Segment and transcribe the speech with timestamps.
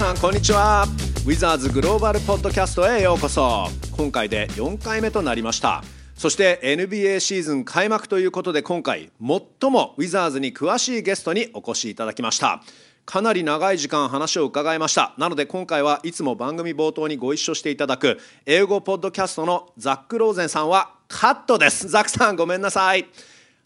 [0.00, 0.86] さんこんにちは。
[1.26, 3.66] ウィザーズグローバルポッドキャストへようこそ。
[3.98, 5.84] 今回で4回目となりました。
[6.14, 12.62] そして NBA シーズン開幕ということで今回最もウィザーズに詳しいゲストにお越しいただきました。
[13.04, 15.12] かなり長い時間話を伺いました。
[15.18, 21.90] なので今回はいつも番組冒頭にご一緒していただく英語ポッドキャストのザック・ローゼンさんはカットです。
[21.90, 23.06] ザックさんごめんなさい。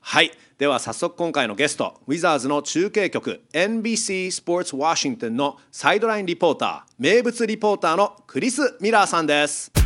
[0.01, 0.33] はい。
[0.57, 9.84] では早速今回のゲストウィザーズの中継局 NBC スポーツワシントンのサイドラインリポーター名物リポーターのクリス・ミラーさんです。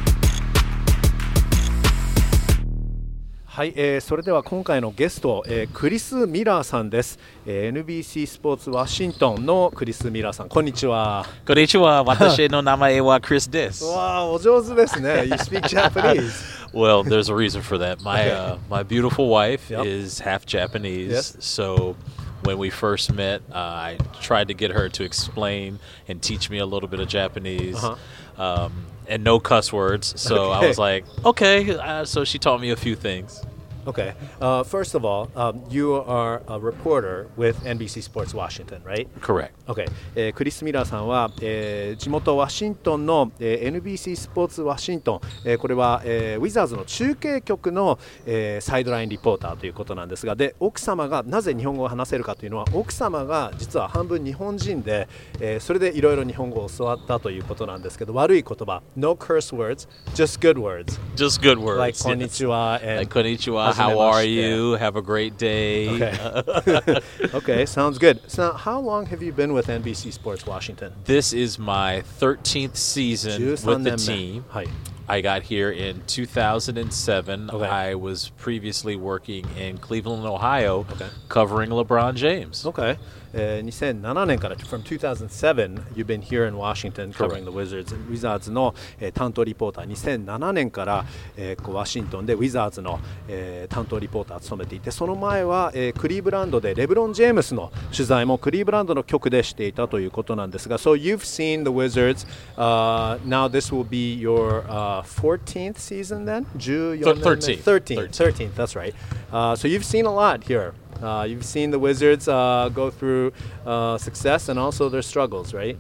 [3.58, 18.02] はい、えー、それでは今回のゲスト、えー、クリス・ミラーさんです、えー、NBC スポーツワシントンのクリス・ミラーさんこんにちはこんにちは私の名前はクリスですわあお上手ですね You speak Japanese Well, there's a reason for that.
[18.02, 19.86] My uh, my beautiful wife yep.
[19.86, 21.38] is half Japanese, yes.
[21.40, 21.96] so
[22.44, 26.58] when we first met, uh, I tried to get her to explain and teach me
[26.58, 27.76] a little bit of Japanese.
[27.76, 27.96] Uh-huh.
[28.44, 30.20] Um, and no cuss words.
[30.20, 30.66] So okay.
[30.66, 31.76] I was like, okay.
[31.76, 33.44] Uh, so she taught me a few things.
[33.89, 34.13] Okay.
[34.39, 39.09] Uh, first of all, um, you are a reporter with NBC Sports Washington, right?
[39.23, 39.55] Correct.
[39.67, 39.87] Okay.
[40.15, 55.09] えー、クリス・ミラーさんは、えー、地元ワシントンの、えー、NBC スポーツワシントン、えー、これは、えー、ウィザーズの中継局の、えー、サイドラインリポーターということなんですが、で奥様がなぜ日本語を話せるかというのは、奥様が実は半分日本人で、
[55.41, 61.01] えー、それでいろいろ日本語を教わったということなんですけど、悪い言葉、no curse words, just good words.
[61.17, 61.79] Just good words.
[61.79, 62.79] Like こんにちは。
[62.85, 63.78] Like こんにちは。
[63.79, 64.73] How are you?
[64.73, 65.89] Have a great day.
[65.89, 67.01] Okay.
[67.35, 68.21] okay, sounds good.
[68.31, 70.93] So, how long have you been with NBC Sports Washington?
[71.05, 74.45] This is my 13th season with the team.
[74.51, 74.67] Hi.
[75.11, 77.51] I got here in 2007.
[77.51, 77.65] Okay.
[77.65, 81.09] I was previously working in Cleveland, Ohio, okay.
[81.29, 82.67] covering LeBron James.
[82.67, 82.99] Okay.
[83.33, 91.05] えー、2007年から from 2007 you've been here in Washington covering the Wizards Wizards の、えー、担当リポーター2007年から、
[91.37, 102.27] えー、ワシントンで Wizards の、えー、担当リポーターを務めていてその前は、えー、クリーブランドでレブロン・ジェームスの取材もクリーブランドの局でしていたということなんですが So you've seen the Wizards、
[102.57, 106.47] uh, now this will be your、uh, 14th season then?
[106.57, 107.63] 14 13th.
[107.63, 108.11] 13th.
[108.11, 108.95] 13th, that's right.
[109.33, 110.75] Uh, so you've seen a lot here.
[111.03, 113.33] Uh, you've seen the Wizards uh, go through
[113.67, 115.79] uh, success and also their struggles, right?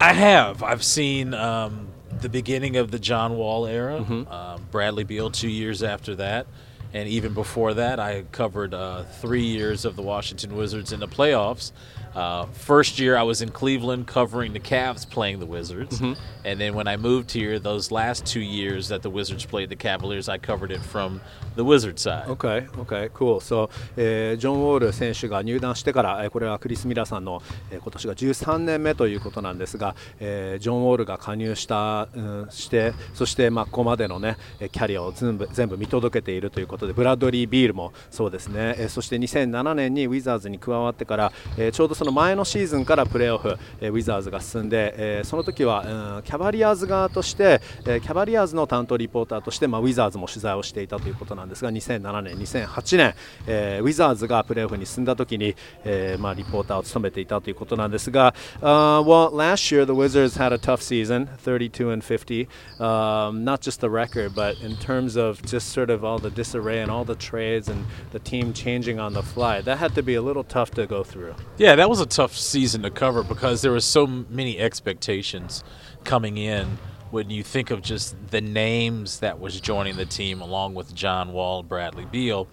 [0.00, 0.62] I have.
[0.62, 1.88] I've seen um,
[2.20, 4.24] the beginning of the John Wall era, mm-hmm.
[4.30, 6.46] Uh, Bradley Beal two years after that.
[6.92, 11.08] And even before that, I covered uh, three years of the Washington Wizards in the
[11.08, 11.72] playoffs.
[12.16, 16.18] Uh, first year I was in Cleveland covering the Cavs playing the Wizards, mm-hmm.
[16.46, 19.76] and then when I moved here, those last two years that the Wizards played the
[19.76, 21.20] Cavaliers, I covered it from
[21.56, 22.26] the Wizard side.
[22.28, 23.40] Okay, okay, cool.
[23.40, 23.68] So,
[23.98, 53.14] えー、ジョン・ウォール選手が入団してから、えー、これはクリス・ミラーさんの、えー、今年が13年目ということなんですが、えー、ジョン・ウォールが加入した、うん、してそしてまあここまでのねキャリアを全部全部見届けているということで、ブラッドリー・ビールもそうですね、えー、そして2007年にウィザーズに加わってから、えー、ちょうどそのの前のシーズンからプレーオフ、えー、ウィザーズが進んで、えー、その時は、うん、キャバリアーズ側として、えー、キャバリアーズの担当リポーターとして、まあ、ウィザーズも取材をしていたということなんですが2007年、2008年、
[53.46, 62.48] えー、ウィザーズがプレーオフに進んだ時に、えーまあ、リポーターを務めていたということなんですが、uh, well, last year the Wizards had a tough season, 32 and 50.
[62.78, 66.80] Um, not just the record, but in terms of just sort of all the disarray
[66.80, 70.14] and all the trades and the team changing on the fly, that had to be
[70.14, 71.34] a little tough to go through.
[71.58, 75.64] Yeah, that was was a tough season to cover because there were so many expectations
[76.04, 76.76] coming in
[77.10, 81.32] when you think of just the names that was joining the team along with John
[81.32, 82.48] Wall, Bradley Beal,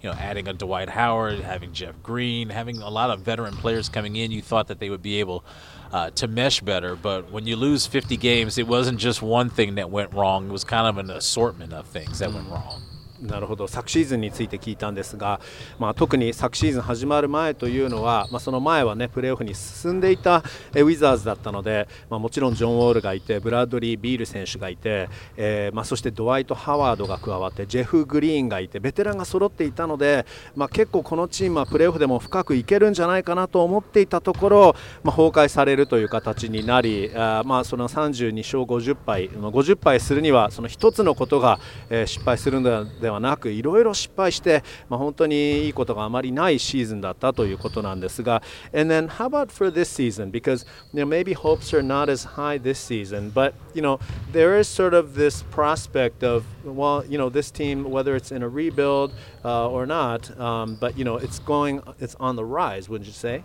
[0.00, 3.88] you know, adding a Dwight Howard, having Jeff Green, having a lot of veteran players
[3.88, 5.44] coming in, you thought that they would be able
[5.92, 6.96] uh, to mesh better.
[6.96, 10.48] But when you lose 50 games, it wasn't just one thing that went wrong.
[10.48, 12.82] It was kind of an assortment of things that went wrong.
[13.20, 13.66] なるほど。
[13.66, 15.40] 昨シーズンについて聞いたんですが、
[15.78, 20.44] まあ、特に昨シーズン始まる前というのは、まあ、その前は、ね、プレーオフに進んでいた
[20.74, 41.58] ウィザーズだったので、まあ、もちろんジョン・ウォールがいてブラッドリー・ビール選手がいて、えーま、そしてドワイト・ハワードが加わってジェフ・グリーンがいてベテランが揃っていたので、ま、結構このチームはプレーオフでも深くいけるんじゃないかなと思っていたところ、ま、崩壊されるという形になりあ、まあ、その32勝50敗50敗するにはその1つのことが、
[41.90, 48.41] え、失敗するのでではなくいろいろ失敗して、まあ、本当にいいことがあまりないシーズンだったということなんですが
[48.73, 52.25] And then how about for this season because you know maybe hopes are not as
[52.35, 53.99] high this season but you know
[54.31, 58.43] there is sort of this prospect of well you know this team whether it's in
[58.43, 59.13] a rebuild
[59.43, 63.13] uh, or not um, but you know it's going it's on the rise wouldn't you
[63.13, 63.43] say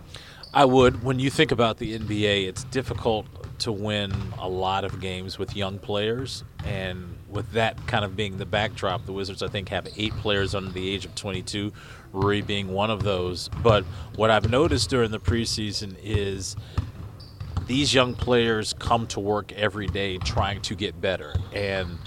[0.51, 1.03] I would.
[1.03, 3.27] When you think about the NBA, it's difficult
[3.59, 6.43] to win a lot of games with young players.
[6.65, 10.54] And with that kind of being the backdrop, the Wizards, I think, have eight players
[10.54, 11.72] under the age of 22,
[12.12, 13.50] Rui being one of those.
[13.62, 13.84] But
[14.16, 16.56] what I've noticed during the preseason is
[17.66, 21.34] these young players come to work every day trying to get better.
[21.52, 21.98] And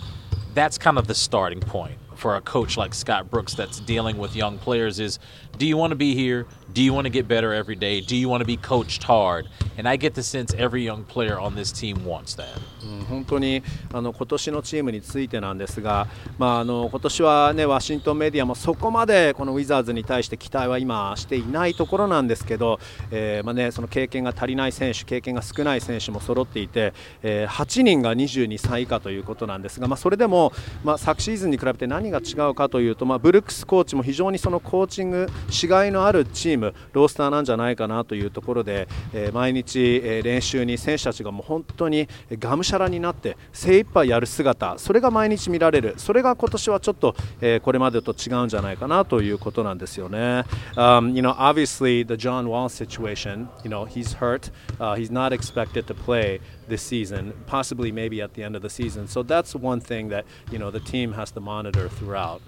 [0.53, 4.35] that's kind of the starting point for a coach like Scott Brooks that's dealing with
[4.35, 5.19] young players is
[5.57, 6.45] do you want to be here?
[6.73, 8.01] Do you want to get better every day?
[8.01, 9.47] Do you want to be coached hard?
[9.77, 12.59] And I get the sense every young player on this team wants that.
[12.83, 13.63] うん、本当に
[13.93, 16.07] あの今年のチームについてなんですが、
[16.37, 22.79] まあ、あの今年は、ね、ワシントンメディアもそこまでこのウィザーズに対して期待は今していないところなんですけど、
[23.11, 26.93] えーまあね、その経験が足りない選手経験が少ない選手も揃っていて、
[27.23, 30.53] えー、8人が22歳以下ということなんですが、まあ、それでも、
[30.83, 50.45] まあ、昨シーズンに比べて何が違うかというと、まあ、ブルックスコーチも非常にそのコーチングしがいのあるチームロースターなんじゃないかなというところで、えー、毎日、えー、練習に選手たちがもう本当にがむしゃらになって精一杯やる姿それが毎日見られるそれが今年はちょっと、えー、これまでと違うんじゃないかなということなんですよね。
[50.75, 54.51] Um, you know, obviously the John Wall situation, you know, he's hurt.
[54.79, 58.69] Uh, he's not expected to play this season, possibly maybe at the end of the
[58.69, 59.07] season.
[59.07, 62.41] So that's one thing that, you know, the team has to monitor throughout.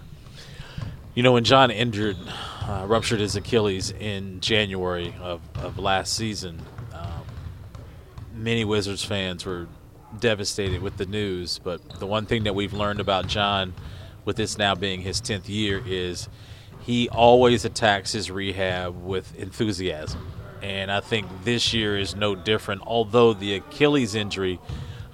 [1.16, 2.18] You know, when John injured,
[2.62, 6.62] uh, ruptured his Achilles in January of, of last season,
[6.94, 7.24] um,
[8.36, 9.68] many Wizards fans were
[10.20, 11.60] devastated with the news.
[11.64, 13.74] But the one thing that we've learned about John,
[14.24, 16.30] with this now being his 10th year, is
[16.82, 20.32] he always attacks his rehab with enthusiasm.
[20.62, 24.60] And I think this year is no different, although the Achilles injury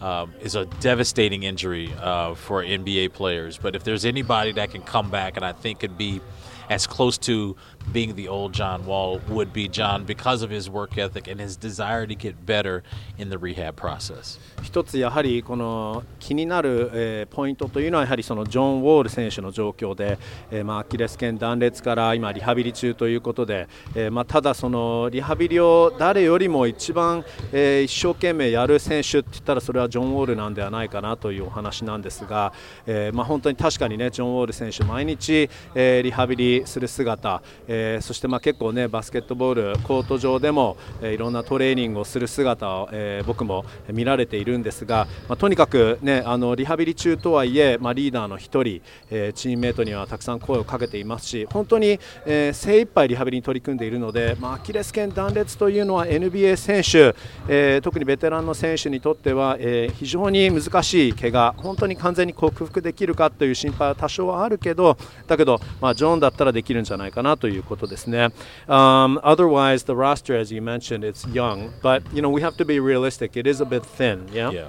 [0.02, 3.58] um, is a devastating injury uh, for NBA players.
[3.58, 6.22] But if there's anybody that can come back, and I think could be
[6.70, 7.56] as close to
[7.92, 11.58] being the old John Wall would be John because of his work ethic and his
[11.58, 12.84] desire to get better
[13.18, 14.40] in the rehab process.
[14.64, 20.18] 一つやはりこの気になる、えー、ポイントというのはやはりそのジョン・ウォール選手の状況で、
[20.52, 32.54] えー、まあ、アキレス腱断裂から今リハビリ中ということで、えー、まあ、ただそのリハビリを誰よりも一番、え一生懸命やる選手って言ったらそれはジョン・ウォールなんではないかなというお話なんですが、
[32.86, 57.16] えまあ、本当に確かにねジョン・ウォール選手毎日、えリハビリする姿、ええそしてまあ結構ねバスケットボールコート上でも、えいろんなトレーニングをする姿を、え僕も見られているんですが、まあ、とにかく、ね、あのリハビリ中とはいえ、まあ、リーダーの1人、えー、チームメートにはたくさん声をかけていますし本当に、えー、精一杯リハビリに取り組んでいるので、まあ、アキレス腱断裂というのは NBA 選手、
[57.48, 68.31] えー、特にベテランの選手にとっては、えー、非常に難しい怪我本当に完全に克服できるかという心配は多少はあるけどだけど、まあ、ジョーンだったらできるんじゃないかなという ことですね。
[68.69, 72.81] Um, otherwise, the roster, as you mentioned, it's young, but you know we have to be
[72.81, 73.37] realistic.
[73.37, 74.29] It is a bit thin.
[74.33, 74.51] Yeah.
[74.51, 74.69] Yeah.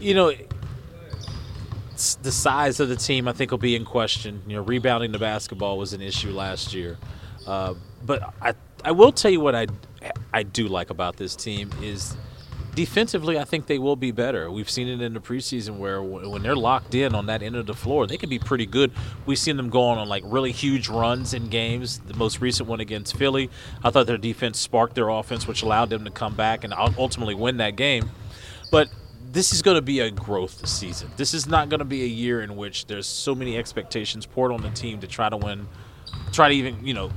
[0.00, 0.32] you know,
[2.22, 4.42] the size of the team, I think, will be in question.
[4.46, 6.96] You know, rebounding the basketball was an issue last year,
[7.46, 7.74] uh,
[8.04, 8.54] but I
[8.84, 9.66] I will tell you what I
[10.32, 12.16] I do like about this team is
[12.75, 13.37] defensively.
[13.37, 14.49] I think they will be better.
[14.49, 17.65] We've seen it in the preseason where when they're locked in on that end of
[17.65, 18.91] the floor, they can be pretty good.
[19.25, 21.99] We've seen them going on like really huge runs in games.
[21.99, 23.49] The most recent one against Philly,
[23.83, 27.35] I thought their defense sparked their offense, which allowed them to come back and ultimately
[27.35, 28.09] win that game.
[28.71, 28.89] But
[29.31, 31.09] this is going to be a growth season.
[31.17, 34.51] This is not going to be a year in which there's so many expectations poured
[34.51, 35.67] on the team to try to win,
[36.31, 37.09] try to even, you know,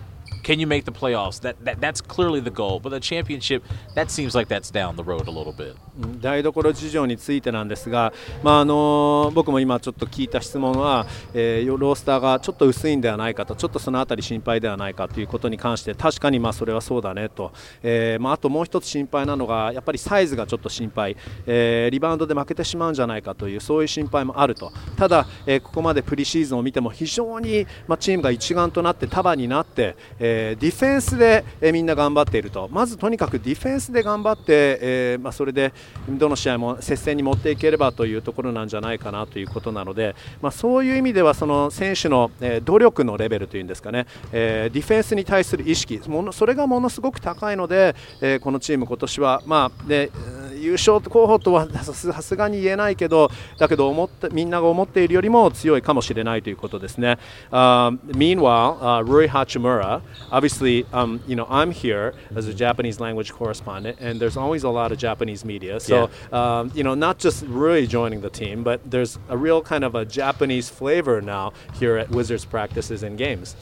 [0.46, 1.40] can you make the playoffs?
[1.40, 2.78] That, that that's clearly the goal.
[2.78, 3.64] But the championship,
[3.96, 5.76] that seems like that's down the road a little bit.
[6.20, 8.12] 台所事情についてなんですが、
[8.42, 24.72] まああの僕も今ちょっと聞いた質問は、えー、ロースターがちょっと薄いんではないかと、ちょっとそのあたり心配ではないかということに関して確かにまあそれはそうだねと、えー、まああともう一つ心配なのがやっぱりサイズがちょっと心配、えー、リバウンドで負けてしまうんじゃないかというそういう心配もあると。
[24.96, 32.68] ただ、えー、ここまでプリシーズンを見ても非常にまあチームが一丸となって束になって、えーえー、ディフェンスで、えー、みんな頑張っていると。
[32.70, 35.72] まずとにかくディフェンスで頑張って、えーまあ、それで
[36.08, 50.10] どの試合も接戦に持っていければというところなんじゃないかなということなので、まあ、そういう意味ではその選手の、え、努力のレベルというんですかね、え、ディフェンスに対する意識ものそれがものすごく高いので、え、このチーム今年は、まあ、で
[50.55, 57.17] 優勝候補とはさすがに言えないけどだけど思ってみんなが思っているよりも強いかもしれないということですね。
[57.51, 60.01] Uh, meanwhile, uh, Rui Hachimura,
[60.31, 64.69] obviously, um, you know, I'm here as a Japanese language correspondent, and there's always a
[64.69, 65.79] lot of Japanese media.
[65.79, 66.59] So, yeah.
[66.59, 69.95] um, you know, not just Rui joining the team, but there's a real kind of
[69.95, 73.55] a Japanese flavor now here at Wizards practices and games.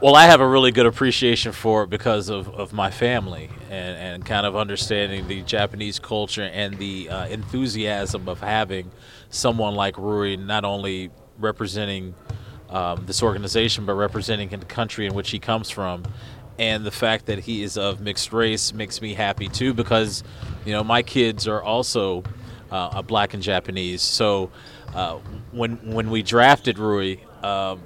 [0.00, 3.96] Well, I have a really good appreciation for it because of, of my family and,
[3.96, 8.92] and kind of understanding the Japanese culture and the uh, enthusiasm of having
[9.30, 12.14] someone like Rui not only representing
[12.70, 16.04] um, this organization but representing the country in which he comes from.
[16.60, 20.22] And the fact that he is of mixed race makes me happy too because,
[20.64, 22.22] you know, my kids are also
[22.70, 24.02] uh, black and Japanese.
[24.02, 24.52] So
[24.94, 25.18] uh,
[25.50, 27.82] when when we drafted Rui, um,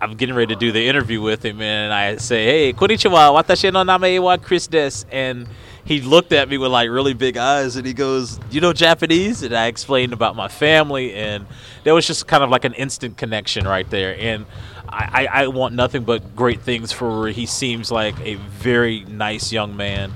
[0.00, 3.72] I'm getting ready to do the interview with him, and I say, "Hey, konnichiwa, watashi
[3.72, 5.48] no name wa Chris des," and
[5.84, 9.42] he looked at me with like really big eyes, and he goes, "You know Japanese?"
[9.42, 11.46] And I explained about my family, and
[11.84, 14.14] there was just kind of like an instant connection right there.
[14.18, 14.44] And
[14.88, 17.28] I, I, I want nothing but great things for.
[17.28, 20.12] He seems like a very nice young man,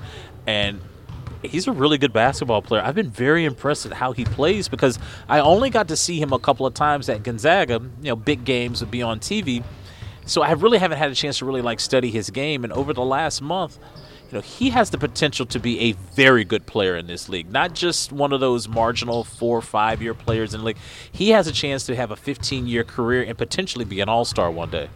[0.46, 0.80] and
[1.42, 2.82] he's a really good basketball player.
[2.82, 6.32] I've been very impressed at how he plays because I only got to see him
[6.32, 7.80] a couple of times at Gonzaga.
[8.02, 9.62] You know, big games would be on TV,
[10.26, 12.64] so I really haven't had a chance to really like study his game.
[12.64, 13.78] And over the last month,
[14.30, 17.50] you know, he has the potential to be a very good player in this league.
[17.50, 20.78] Not just one of those marginal four or five year players in the league.
[21.10, 24.24] He has a chance to have a 15 year career and potentially be an all
[24.24, 24.88] star one day.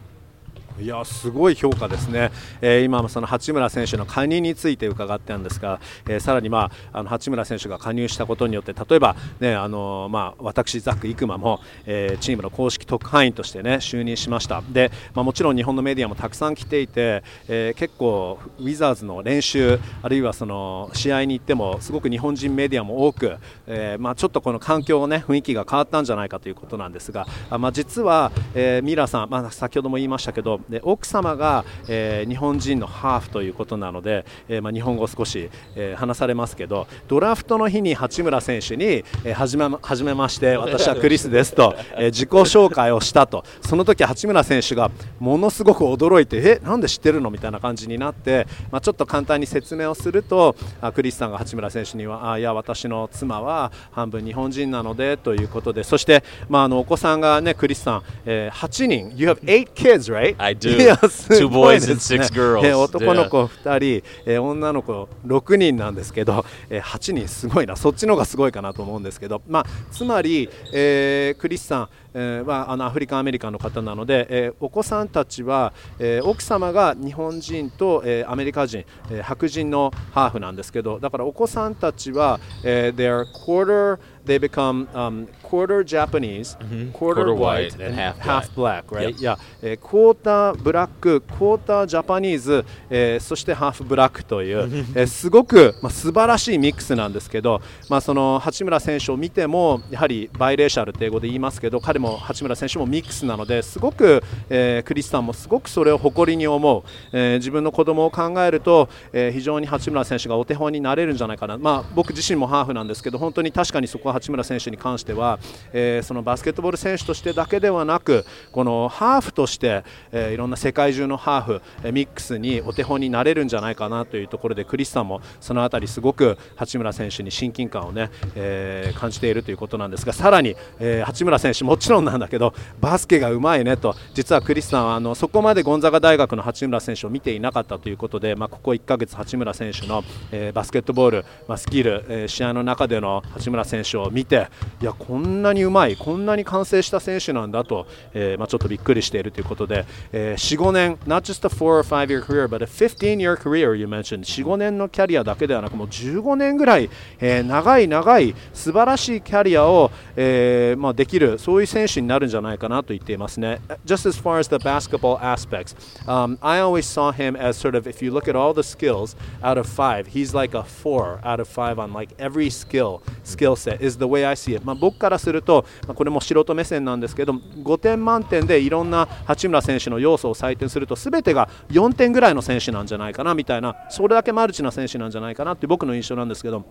[0.81, 14.63] いやすごい評価ですね、えー、今、その八村選手の加入について伺ったんですが、えー、さらに、まあ、あの八村選手が加入したことによって例えば、ねあのまあ、私、ザック・イクマも、えー、チームの公式特派員として、ね、就任しました。
[14.69, 23.37] で、まあ、もちろん日本のメディアもたくさん来ていて、えー、結構、ウィザーズの練習あるいはその試合に行ってもすごく日本人メディアも多く、
[23.69, 38.85] えまあ、ちょっとこの環境、ね、雰囲気が変わったんじゃないかということなんですが、あまあ、実は、え、ミラーさん、まあ、先ほども言いましたけどで奥様が、えー、日本人のハーフということなので、えーまあ、日本語少し、えー、話されますけどドラフトの日に八村選手に、
[39.25, 60.37] えー、はじめはじめまして私はクリスですと、えー、自己紹介をしたとその時八村選手がものすごく驚いてえなんで知ってるのみたいな感じになって、まあ、ちょっと簡単に説明をするとあクリスさんが八村選手にはあいや私の妻は半分日本人なのでということでそして、まあ、あのお子さんがねクリスさん、えー、8人 You have 8 kids, right?
[60.55, 60.79] I do.
[61.37, 62.65] Two boys and six girls.
[62.75, 86.91] 男の子2人、えー、女の子6人なんですけど、えー、8人すごいなそっちの方がすごいかなと思うんですけど、まあ、つまり、えー、クリスさんえー、はあのアフリカンアメリカンの方なので、えー、お子さんたちは、えー、奥様が日本人と、えー、アメリカ人、えー、白人のハーフなんですけどだからお子さんたちは、えー、they're quarter they become um, quarter Japanese, mm-hmm.
[86.93, 89.15] quarter, quarter white, white, and half black, half black right?
[89.15, 89.21] Yep.
[89.21, 89.37] Yeah.
[89.63, 115.39] えー、クォーターブラック、クォータージャパニーズ、えー、そしてハーフブラックという、 えー、すごく、まあ、素晴らしいミックスなんですけど、まあ、その八村選手を見てもやはりバイレーシャルって英語で言いますけど彼も八村選手もミックスなのですごく、えー、クリスさんもすごくそれを誇りに思う、えー、自分の子供を考えると、えー、非常に八村選手がお手本になれるんじゃないかな、まあ、僕自身もハーフなんですけど本当に確かにそこは八村選手に関しては、
[115.73, 144.49] えー、そのバスケットボール選手としてだけではなくこのハーフとして、えー、いろんな世界中のハーフ、えー、ミックスにお手本になれるんじゃないかなというところでクリスさんもその辺りすごく八村選手に親近感をね、えー、感じているということなんですがさらに、えー、八村選手もちろんなんだけどバスケがうまいねと実はクリスさんはあのそこまでゴンザガ大学の八村選手を見ていなかったということで、まあ、ここ1ヶ月八村選手の、えー、バスケットボール、まあ、スキル、えー、試合の中での八村選手をを見て
[144.81, 154.21] いやこんなにうまいこんなに完成した選手なんだと、えーまあ、ちょっとびっくりしているということで、えー、45年 not just a 4 or 5 year career but a 15 year career you mentioned
[154.21, 163.61] 45年のキャリアだけではなくもう15年ぐらい、えー、長い長い素晴らしいキャリアを、えーまあ、できるそういう選手になるんじゃないかなと言っていますね。
[163.85, 165.75] Just as far as the basketball aspects,
[166.07, 169.17] um, I always saw him as sort of, if you look at all the skills
[169.43, 173.57] out of five, he's like a four out of five on like every skill, skill
[173.57, 174.65] set is the way I see it.
[174.65, 186.65] まあ僕からすると、まあ、これも素人目線なんですけど、5点満点でいろんな八村選手の要素を採点すると、すべてが4点ぐらいの選手なんじゃないかなみたいな、それだけマルチな選手なんじゃないかなって僕の印象なんですけど。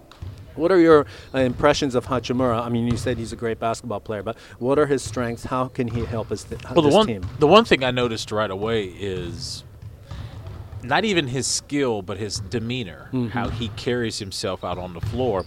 [0.55, 2.63] What are your uh, impressions of Hachimura?
[2.63, 5.45] I mean, you said he's a great basketball player, but what are his strengths?
[5.45, 7.27] How can he help his, th- well, the one, team?
[7.39, 9.63] The one thing I noticed right away is
[10.83, 15.45] not even his skill, but his demeanor, how he carries himself out on the floor.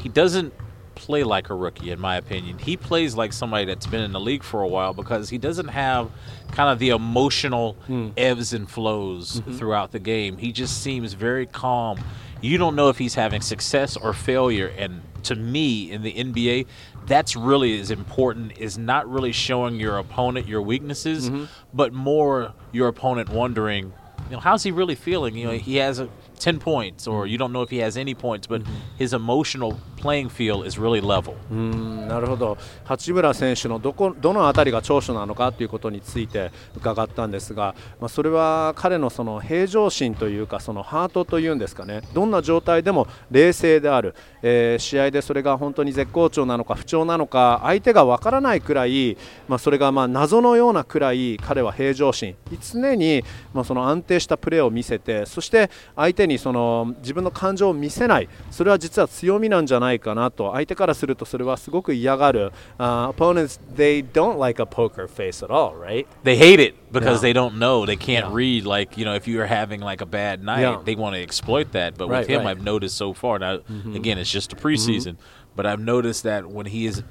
[0.00, 0.52] He doesn't
[1.00, 2.58] play like a rookie, in my opinion.
[2.58, 5.68] He plays like somebody that's been in the league for a while because he doesn't
[5.68, 6.10] have
[6.52, 8.10] kind of the emotional hmm.
[8.18, 9.54] ebbs and flows mm-hmm.
[9.54, 10.36] throughout the game.
[10.36, 11.98] He just seems very calm.
[12.42, 14.72] You don't know if he's having success or failure.
[14.76, 16.66] And to me, in the NBA,
[17.06, 21.46] that's really as important is not really showing your opponent your weaknesses, mm-hmm.
[21.72, 23.94] but more your opponent wondering,
[24.28, 25.34] you know, how's he really feeling?
[25.34, 28.14] You know, he has a 10 points, or you don't know if he has any
[28.14, 28.62] points, but
[28.98, 31.34] his emotional playing field is really level.
[31.50, 32.56] うんなるほど。
[32.84, 42.00] 八村選手のどこどの辺りが長所なのかということについて伺ったんですが、まあ、それは彼のその平常心というかそのハートというんですかね。
[42.14, 49.16] どんな状態でも冷静である、えー試合でそれが本当に絶好調なのか不調なのか相手がわからないくらい、
[49.46, 52.34] まあ、それがまあ謎のようなくらい彼は平常心。
[52.60, 67.32] 常にまあその安定したプレーを見せてそして相手にその自分の感情を見せないそれは実は強みなんじゃないかなと相手からするとそれはすごく嫌がる、uh, opponents they don't like a poker face at all right They hate it because they
[67.32, 67.86] don't know.
[67.86, 68.66] They can't read.
[68.66, 71.96] Like, you know, if you're having like a bad night, they want to exploit that.
[71.96, 72.46] But with him.
[72.46, 73.60] I've noticed so far, now,
[73.94, 75.16] again, it's just a preseason,
[75.56, 77.02] but I've noticed that when he is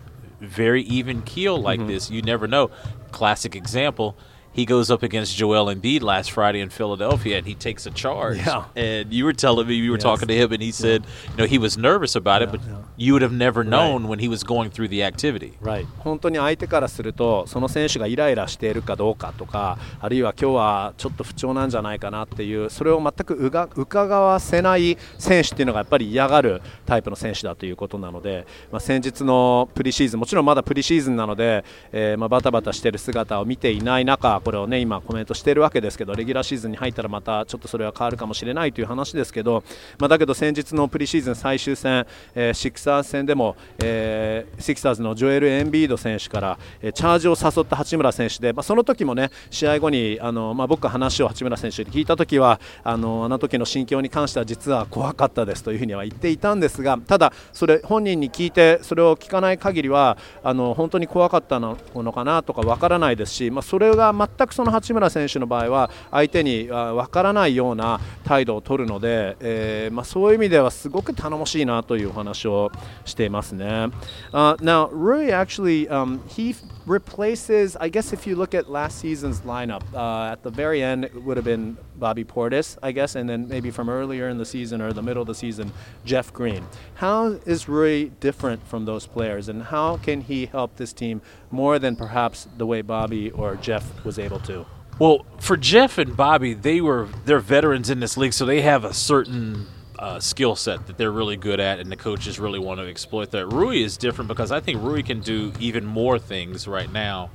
[0.42, 2.72] very even keel like this, you never know.
[3.12, 4.16] Classic example.
[4.57, 8.37] He goes up against Joel Embiid last Friday in Philadelphia, and he takes a charge.
[8.39, 8.67] Yeah.
[8.77, 10.05] And you were telling me you were Yes.
[10.05, 12.61] talking to him, and he said, you know, he was nervous about it, Yeah, but
[12.61, 12.77] yeah.
[12.97, 15.55] you would have never known when he was going through the activity.
[15.61, 15.87] Right.
[15.99, 39.64] 本当に相手からするとその選手がイライラしているかどうかとかあるいは今日はちょっと不調なんじゃないかなっていうそれを全くうが伺わせない選手っていうのがやっぱり嫌がるタイプの選手だということなので、まあ、先日のプリシーズンもちろんまだプリシーズンなので、えーまあ、バタバタしている姿を見ていない中 これをね今コメントしているわけですけどレギュラーシーズンに入ったらまたちょっとそれは変わるかもしれないという話ですけど、
[40.00, 61.78] まあ、だけど先日のプリシーズン最終戦、えーシクサーズ戦でも、えーシクサーズのジョエル・エンビード選手から、えーチャージを誘った八村選手で、まあ、その時もね試合後にあの、まあ、僕が話を八村選手に聞いた時はあのあの時の心境に関しては実は怖かったですというふには言っていたんですがただ、それ本人に聞いてそれを聞かない限りはあの本当に怖かったの
[62.12, 72.72] かなとかわからないですし、まあ、それが全全くその八村選手の場合は相手に分からないような態度を取るので、えーまあ、そういう意味ではすごく頼もしいなというお話を
[73.06, 73.90] していますね。
[74.32, 76.56] Uh, now, Rui actually um, he
[76.90, 81.06] replaces, I guess, if you look at last season's lineup, uh, at the very end
[81.06, 84.46] it would have been Bobby Portis, I guess, and then maybe from earlier in the
[84.46, 85.72] season or the middle of the season,
[86.04, 86.66] Jeff Green.
[86.96, 91.22] How is Rui different from those players, and how can he help this team
[91.52, 94.66] more than perhaps the way Bobby or Jeff was able to?
[94.98, 98.84] Well, for Jeff and Bobby, they were they're veterans in this league, so they have
[98.84, 99.68] a certain
[100.00, 103.32] uh, skill set that they're really good at, and the coaches really want to exploit
[103.32, 103.48] that.
[103.48, 107.30] Rui is different because I think Rui can do even more things right now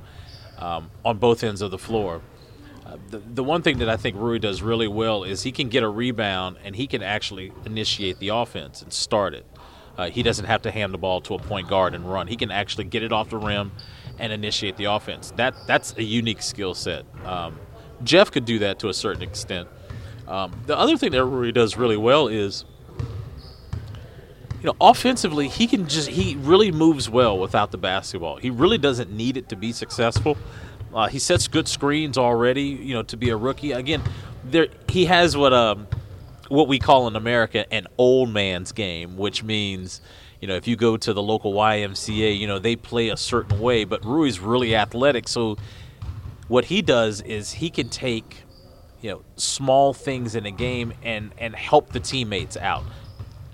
[0.57, 2.21] um, on both ends of the floor.
[2.83, 5.69] Uh, the, the one thing that I think Rui does really well is he can
[5.69, 9.45] get a rebound and he can actually initiate the offense and start it.
[9.95, 12.27] Uh, he doesn't have to hand the ball to a point guard and run.
[12.27, 13.71] He can actually get it off the rim
[14.17, 15.31] and initiate the offense.
[15.35, 17.05] That that's a unique skill set.
[17.23, 17.59] Um,
[18.03, 19.69] Jeff could do that to a certain extent.
[20.27, 22.65] Um, the other thing that Rui does really well is,
[24.59, 28.37] you know, offensively he can just he really moves well without the basketball.
[28.37, 30.37] He really doesn't need it to be successful.
[30.93, 32.63] Uh, he sets good screens already.
[32.63, 34.01] You know, to be a rookie again,
[34.43, 35.87] there he has what um
[36.47, 40.01] what we call in America an old man's game, which means,
[40.41, 43.59] you know, if you go to the local YMCA, you know, they play a certain
[43.59, 45.57] way, but Rui's really athletic, so
[46.47, 48.43] what he does is he can take,
[49.05, 52.83] you know, small things in a game and and help the teammates out.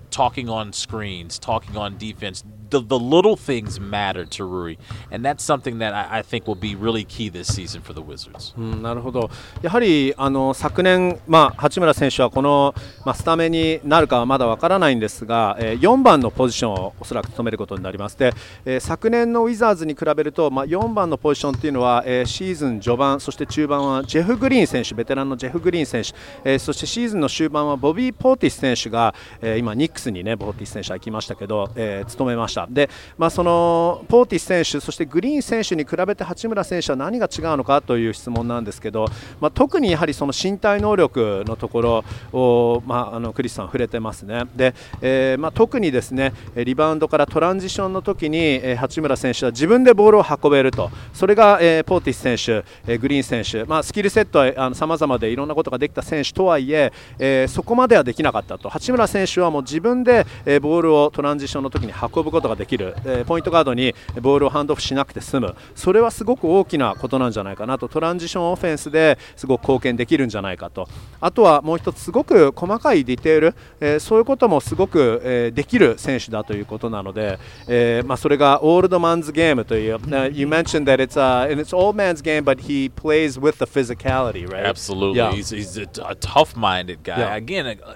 [0.09, 4.77] Talking on screens, talking on defense, the the little things matter to Rui,
[5.11, 8.01] and that's something that I, I think will be really key this season for the
[8.01, 8.53] Wizards.
[8.57, 9.29] うん、なるほど、
[9.61, 12.73] やはりあの昨年、まあ、八村選手はこの、
[13.05, 18.33] まあ、スタメンになるかはまだわからないんですが、えー4番のポジションをおそらく務めることになりますで、
[18.65, 32.60] えー昨年のウィザーズに比べると、まあ、4番のポジションというのは、えーシーズン序盤、そして中盤はジェフ・グリーン選手、ベテランのジェフ・グリーン選手、えーそしてシーズンの終盤はボビー・ポーティス選手が、えー今、ニックスにね、ポーティス選手は行きましたけど、えー務めました。
[32.65, 32.67] した。
[32.69, 39.05] で、まあ、そのポーティス選手そしてグリーン選手に比べて八村選手は何が違うのかという質問なんですけど、
[39.39, 44.43] まあ、特にやはりその身体能力のところを、まあ、あのクリスさん触れてますね。
[44.55, 50.89] で、えーまあ、特にですねリバウンドからトランジションの時に、えー、八村選手は自分でボールを運べると。
[51.13, 58.69] それが、えー、ポーティス選手、えー、グリーン選手、まあ、スキルセットはさまざまでいろんなことができた選手とはいええー、そこまではできなかったと。
[58.69, 65.55] 八村選手はもう自分で、えー、ボールをトランジションの時に運ぶことができる、えー、ポイントガードにボールをハンドオフしなくて済む。
[65.75, 67.87] それはすごく大きなことなんじゃないかなと。
[67.87, 70.87] トランジションオフェンスですごく貢献できるんじゃないかと。
[71.19, 83.65] あとはもう一つすごく細かいディテール、えー、そういうこともすごく、えー、できる選手だということなので、えーまあ、それがオールドマンズゲームという、uh, You mentioned that it's, uh, and it's old man's game but he plays with the
[83.65, 84.65] physicality right?
[84.65, 85.17] Absolutely.
[85.17, 85.31] Yeah.
[85.31, 87.19] he's, he's a, a tough-minded guy.
[87.19, 87.35] Yeah.
[87.35, 87.95] again uh,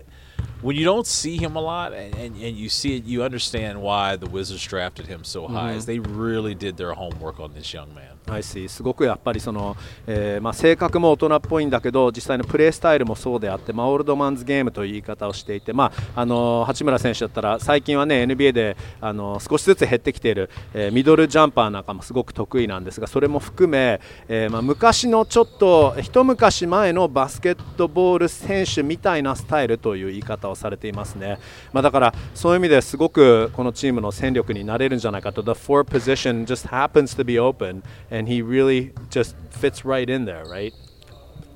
[0.61, 3.81] when you don't see him a lot and, and, and, you see it, you understand
[3.81, 5.73] why the Wizards drafted him so high.
[5.73, 5.85] Mm-hmm.
[5.85, 8.15] They really did their homework on this young man.
[8.27, 9.75] I see すごくやっぱりその、
[10.07, 31.38] えーまあ、性格も大人っぽいんだけど実際のプレースタイルもそうであって、まあ、オールドマンズゲームという言い方をしていて、まあ、あの八村選手だったら最近は、ね、NBA であの少しずつ減ってきている、えー、ミドルジャンパーなんかもすごく得意なんですがそれも含め、えーまあ、昔のちょっと一昔前のバスケットボール選手みたいなスタイルという言い方をされていますね、
[31.72, 40.24] まあ、だからそういう意味ですごくこのチームの戦力になれるんじゃないかと The four position just happens to be open and he really just fits right in
[40.24, 40.72] there, right?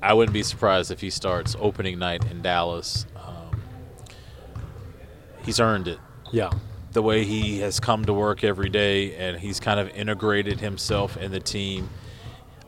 [0.01, 3.07] I wouldn't be surprised if he starts opening night in Dallas.
[3.15, 3.59] Um,
[5.43, 5.99] he's earned it.
[6.31, 6.51] Yeah.
[6.91, 11.17] The way he has come to work every day and he's kind of integrated himself
[11.17, 11.89] in the team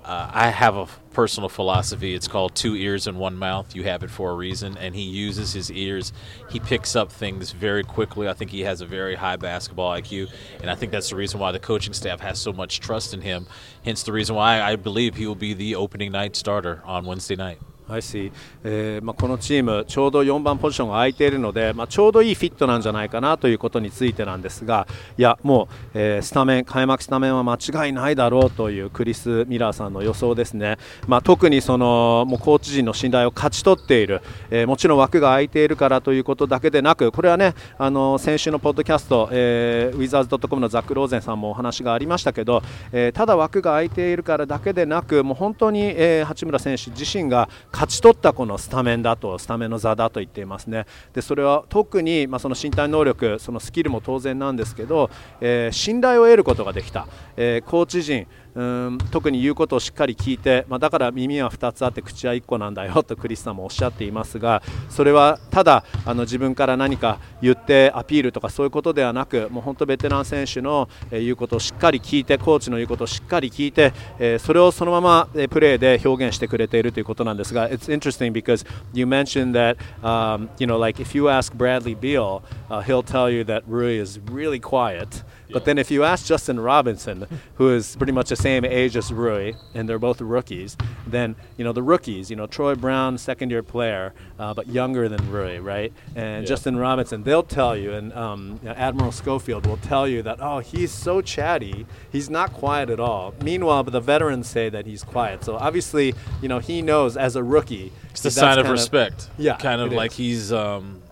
[0.08, 2.15] uh, I have a personal philosophy.
[2.15, 3.75] It's called two ears and one mouth.
[3.75, 4.77] You have it for a reason.
[4.79, 6.13] And he uses his ears.
[6.51, 8.29] He picks up things very quickly.
[8.29, 10.31] I think he has a very high basketball IQ.
[10.61, 13.23] And I think that's the reason why the coaching staff has so much trust in
[13.23, 13.47] him.
[13.85, 17.37] Hence the reason why I believe he will be the opening night starter on Wednesday
[17.37, 17.59] night.
[17.93, 18.33] I see、
[18.65, 24.87] えーまあ、このチーム、ちょうど4番ポジションが空いているので、まあ、ちょうどいいフィットなんじゃないかなということについてなんですが、
[25.19, 50.87] いや、もう、えー、スタメン、開幕スタメンは間違いないだろうというクリス・ミラーさんの予想ですね、まあ、特にそのもうコーチ陣の信頼を勝ち取っている、えー、もちろん枠が空いているからということだけでなく、これはね、あの先週のポッドキャスト、えー、ウィザーズ .com のザック・ローゼンさんもお話がありましたけど、えー、ただ枠が空いているからだけでなく、もう本当に、えー、八村選手自身が勝勝ち取ったこののスタメンだとスタメンの座だと言っていますね。
[51.13, 73.93] でそれは特に、まあ、その身体能力そのスキルも当然なんですけど、えー、信頼を得ることができた、えー、コーチ陣うん特に言うことをしっかり聞いて、まあ、だから耳は2つあって口は1個なんだよとクリスさんもおっしゃっていますがそれはただあの自分から何か言ってアピールとかそういうことではなくもう本当ベテラン選手の言うことをしっかり聞いてコーチの言うことをしっかり聞いて
[74.39, 83.03] それをそのままプレーで表現してくれているということなんですが It's interesting because you mentioned that、um, you know like if you ask Bradley Beal、uh, he'll
[83.03, 85.25] tell you that Rui is really quiet.
[85.51, 87.27] But then if you ask Justin Robinson,
[87.57, 90.77] who is pretty much the same age as Rui, and they're both rookies,
[91.07, 95.09] then you know the rookies, you know Troy Brown, second year player, uh, but younger
[95.09, 95.93] than Rui, right?
[96.17, 96.49] And yeah.
[96.49, 100.39] Justin Robinson, they'll tell you, and um, you know, Admiral Schofield will tell you that
[100.41, 103.35] oh he's so chatty, he's not quiet at all.
[103.43, 105.45] Meanwhile, but the veterans say that he's quiet.
[105.45, 107.93] So obviously, you know he knows as a rookie.
[108.11, 109.29] It's a sign of respect.
[109.39, 110.17] Of, yeah, kind of like is.
[110.17, 111.03] he's um,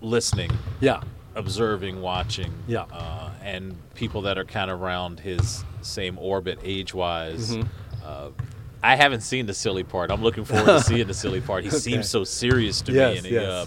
[0.00, 0.50] listening.
[0.80, 1.02] Yeah
[1.34, 6.94] observing, watching, yeah, uh, and people that are kind of around his same orbit age
[6.94, 7.56] wise.
[7.56, 7.68] Mm-hmm.
[8.04, 8.30] Uh,
[8.82, 10.10] I haven't seen the silly part.
[10.10, 11.64] I'm looking forward to seeing the silly part.
[11.64, 11.78] He okay.
[11.78, 13.44] seems so serious to yes, me, and he, yes.
[13.44, 13.66] uh,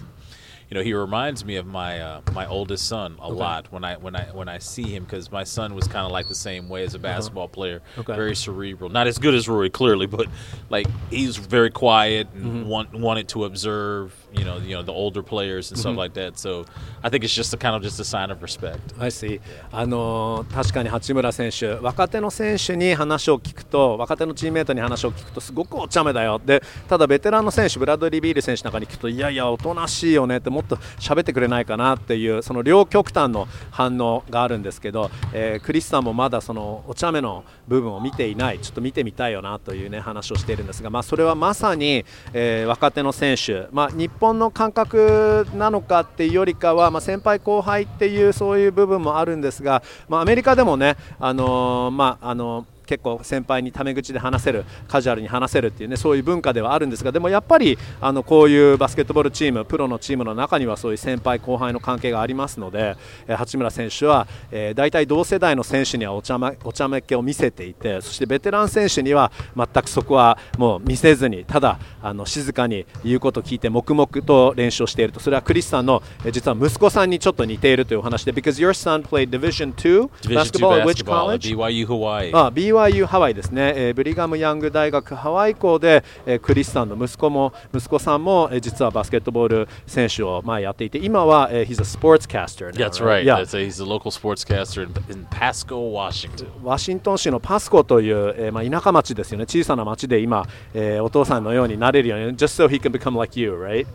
[0.71, 3.33] you know, he reminds me of my uh, my oldest son a okay.
[3.33, 6.13] lot when I when I when I see him because my son was kind of
[6.13, 7.03] like the same way as a uh-huh.
[7.03, 7.53] basketball uh-huh.
[7.53, 8.15] player, okay.
[8.15, 10.27] very cerebral, not as good as Rory clearly, but
[10.69, 12.69] like he's very quiet and mm-hmm.
[12.69, 15.89] want, wanted to observe, you know, you know the older players and mm-hmm.
[15.89, 16.37] stuff like that.
[16.37, 16.65] So
[17.03, 18.79] I think it's just a kind of just a sign of respect.
[18.99, 19.41] I see.
[19.71, 26.39] あの確かに八村選手、若手の選手に話を聞くと、若手のチームメートに話を聞くとすごくお茶目だよ。
[26.43, 75.21] で、ただベテランの選手、ブラッドリー・ビール選手なんかに聞くといやいやおとなしいよねってももっと喋ってくれないかなっていうその両極端の反応があるんですけど、えー、クリスさんもまだそのお茶目の部分を見ていないちょっと見てみたいよなという、ね、話をしているんですが、まあ、それはまさに、えー、若手の選手、まあ、日本本の感覚なのかっていうよりかは、まあ、先輩後輩っていうそういう部分もあるんですが、まあ、アメリカでもね、あのー、まああのー結構先輩にタメ口で話せるカジュアルに話せるっていうねそういう文化ではあるんですがでもやっぱりあのこういうバスケットボールチームプロのチームの中にはそういう先輩後輩の関係がありますので、えー、八村選手は、えー、大体同世代の選手にはお茶,、ま、お茶目っ気を見せていてそしてベテラン選手には全くそこはもう見せずにただあの静かに言うことを聞いて黙々と練習をしていると。
[75.21, 81.55] それはクリスさんの、えー、実は息子さんにちょっと似ているというお話で Because your son played Division 2 basketball at which college?
[81.55, 93.37] BYU Hawaii あ BYU ハワイですね、えー、ブリガム・ヤング大学ハワイ校で、えー、クリスさんの息子も息子さんも、えー、実はバスケットボール選手を前やっていて今は、えー、He's a sportscaster now, That's right, yeah.
[93.37, 96.47] That's a, he's a local sportscaster in, in Pasco, Washington.
[96.63, 99.45] ワシントン州のパスコという、えーまあ、田舎町ですよね。
[99.45, 103.85] 小さな町で今、えー、お父さんのようになれるように just so he can become like you right?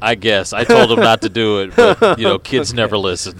[0.00, 3.36] I guess I told him not to do it, but you know, kids never listen.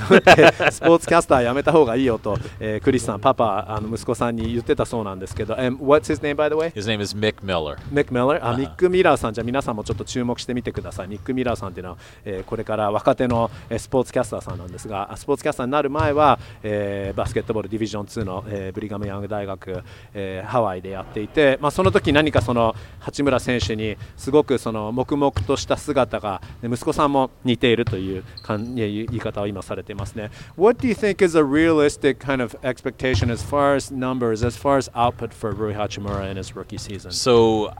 [0.70, 6.72] スポーツキャスターやめた方がいいよと、えー、クリスさん、パパ、あの息子さんに言ってたそうなんですけど、And what's his name by the way?
[6.72, 7.76] His name is Mick Miller.
[7.92, 8.38] Mick Miller?
[8.42, 11.08] あ、ミック・ミラーさん、じゃあ皆さんもちょっと注目してみてください。
[11.08, 19.82] ミック・ミラーさんっていうのは、えー、これから若手のスポーツキャスターさんなんですが、スポーツキャスターになる前は、えー、バスケットボールディビジョン2の、えー、ブリガム・ヤング大学、
[20.14, 30.31] えー、ハワイでやっていて、まあ、その時何かその八村選手にすごくその黙々とした姿が、息子さんも似ているという言い方を今されていますね。
[30.55, 34.77] What do you think is a realistic kind of expectation as far as numbers, as far
[34.77, 37.11] as output for Rui Hachimura in his rookie season?
[37.11, 37.73] So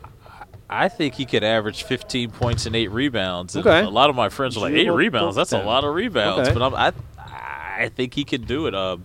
[0.72, 3.58] I think he could average 15 points and eight rebounds.
[3.58, 3.82] Okay.
[3.82, 5.36] a lot of my friends are like, eight rebounds?
[5.36, 6.48] That's a lot of rebounds.
[6.48, 6.58] Okay.
[6.58, 6.94] But I'm, i
[7.84, 8.76] I, think he can do it.
[8.76, 8.98] Uh,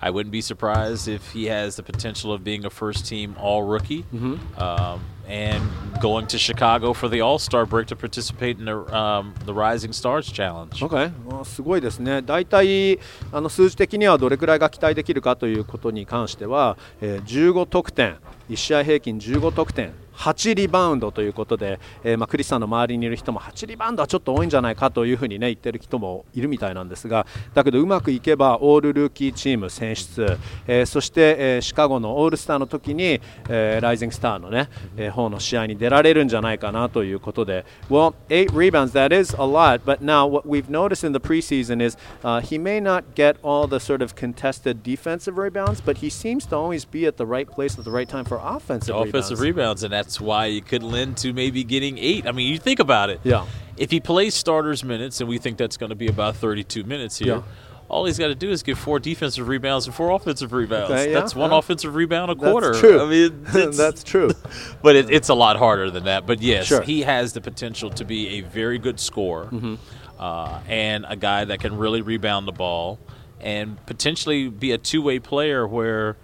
[0.00, 3.62] I wouldn't be surprised if he has the potential of being a first team all
[3.62, 4.02] rookie.
[4.02, 4.60] Mm-hmm.
[4.60, 5.61] Um, and
[6.01, 9.93] going to Chicago for the All Star break to participate in the, um, the Rising
[9.93, 10.71] Stars Challenge.
[10.81, 11.11] Okay.
[11.43, 12.21] すごいですね。
[12.21, 12.99] 大体
[13.31, 18.17] あの数字的にはどれくらいが期待できるかということに関しては、えー、15得点、
[18.49, 20.06] 1試合平均15得点。
[20.17, 41.81] 8リバウンドということで、えー、まあ、クリスさんの周りにいる人も8リバウンドはちょっと多いんじゃないかというふうに、ね、言ってる人もいるみたいなんですがだけどうまくいけばオールルーキーチーム選出、えー、そして、えー、シカゴのオールスターの時に、えー、ライジングスターのね、えー、方の試合に出られるんじゃないかなということで Well, eight rebounds, that is a lot, but now what we've noticed in the preseason
[41.81, 46.45] is、uh, he may not get all the sort of contested defensive rebounds, but he seems
[46.47, 49.09] to always be at the right place at the right time for offensive rebounds.
[49.09, 52.25] Offensive rebounds, and that's that's why it could lend to maybe getting eight.
[52.25, 53.19] I mean, you think about it.
[53.25, 53.45] Yeah.
[53.75, 57.17] If he plays starters minutes, and we think that's going to be about 32 minutes
[57.17, 57.35] here.
[57.35, 57.41] Yeah.
[57.89, 60.91] All he's got to do is get four defensive rebounds and four offensive rebounds.
[60.91, 61.57] Okay, yeah, that's one yeah.
[61.57, 62.71] offensive rebound a quarter.
[62.71, 63.01] That's true.
[63.01, 64.31] I mean, that's true.
[64.81, 66.25] But it, it's a lot harder than that.
[66.25, 66.81] But yes, sure.
[66.81, 69.75] he has the potential to be a very good scorer mm-hmm.
[70.19, 72.99] uh, and a guy that can really rebound the ball
[73.39, 76.17] and potentially be a two-way player where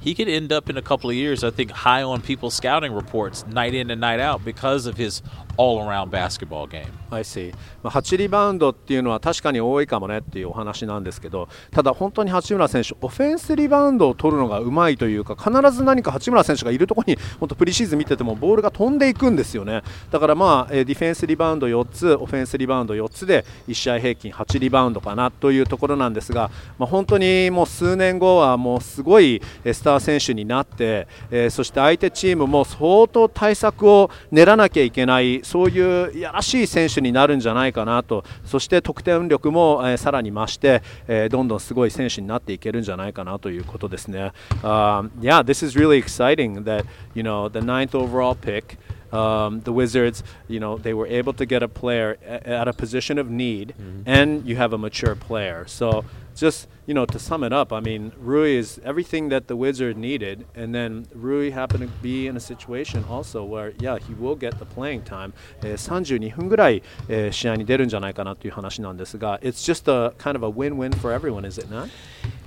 [0.00, 2.92] he could end up in a couple of years, I think, high on people's scouting
[2.92, 5.22] reports night in and night out because of his
[5.58, 6.86] all around basketball game.
[7.10, 7.52] I see.
[7.82, 19.82] 8リバウンドっていうのは確かに多いかもねっていうお話なんですけど、ただ本当に八村選手、オフェンスリバウンドを取るのがうまいというか、必ず何か八村選手がいるところに、本当プリシーズン見ててもボールが飛んでいくんですよね。
[20.10, 44.32] だからまあ、ディフェンスリバウンド4つ、オフェンスリバウンド4つで1試合平均8リバウンドかなというところなんですが、まあ、本当にもう数年後はもうすごいスター選手になって、えー、そして相手チームも相当対策を練らなきゃいけないそういういやらしい選手になるんじゃないかなとそして得点力も、えー、さらに増して、えー、どんどんすごい選手になっていけるんじゃないかなということですね。
[44.62, 46.84] Um, yeah, this is really exciting that
[47.14, 48.76] you know the ninth overall pick.
[49.13, 53.19] Um, the Wizards, you know, they were able to get a player at a position
[53.19, 54.01] of need, mm-hmm.
[54.07, 55.65] and you have a mature player.
[55.67, 56.03] So
[56.35, 59.97] just you know to sum it up, I mean Rui is everything that the Wizard
[59.97, 64.35] needed, and then Rui happened to be in a situation also where yeah he will
[64.35, 65.33] get the playing time.
[65.61, 71.89] えー、32分ぐらい、えー、試合に出るんじゃないかなという話なんですが、it's just a kind of a win-win for everyone, is it not?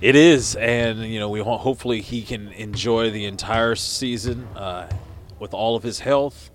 [0.01, 4.89] It is, and you know we hopefully he can enjoy the entire season uh,
[5.39, 6.50] with all of his health.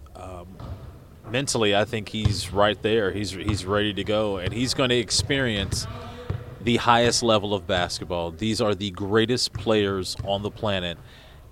[1.27, 3.11] Um, mentally, I think he's right there.
[3.13, 5.87] He's he's ready to go, and he's going to experience
[6.61, 8.31] the highest level of basketball.
[8.31, 10.99] These are the greatest players on the planet.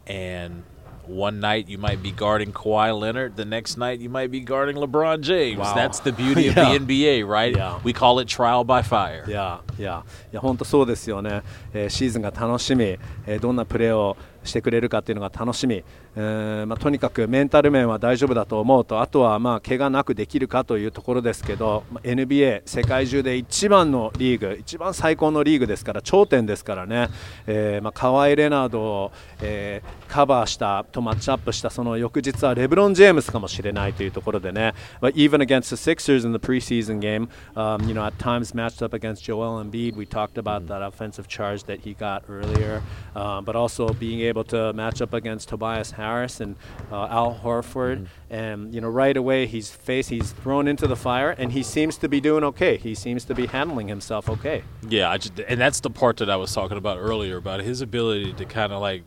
[0.07, 0.65] And
[1.07, 4.77] one night you might be guarding Kawhi Leonard, the next night you might be guarding
[4.77, 5.59] LeBron James.
[5.59, 5.75] Wow.
[5.75, 6.79] That's the beauty of yeah.
[6.79, 7.55] the NBA, right?
[7.55, 7.81] Yeah.
[7.83, 9.25] We call it trial by fire.
[9.27, 10.03] Yeah, yeah.
[10.33, 15.84] いや本当そうですよね、えー、シーズンが楽しみ、えー、どんなプレーを してくれるかっていうのが楽しみ、
[16.16, 27.10] えーまあ、とにかくメンタル面は大丈夫だと思うとあとはまあ怪我なくできるかというところですけど NBA 世界中で一番のリーグ一番最高のリーグですから頂点ですからね、
[27.48, 39.24] えーまあ、カワイ・レナードを、えー、カバーしたとマッチアップしたその翌日はレブロン・ジェームスかもしれないというところでね、but even against the Sixers in the preseason game、um, you know at times matched up against
[39.24, 42.82] Joel Embiid we talked about that offensive charge that he got earlier、
[43.16, 46.56] um, but also being able to match up against Tobias Harris and
[46.92, 47.96] uh, Al Horford.
[47.96, 48.34] Mm-hmm.
[48.34, 51.98] and you know right away he's face he's thrown into the fire and he seems
[51.98, 52.78] to be doing okay.
[52.78, 54.64] He seems to be handling himself okay.
[54.88, 57.82] Yeah I just, and that's the part that I was talking about earlier about his
[57.82, 59.04] ability to kind of like